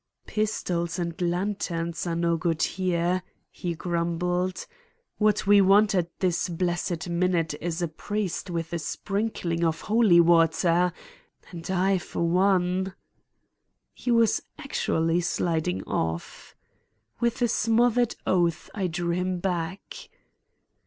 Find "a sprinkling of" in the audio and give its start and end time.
8.73-9.81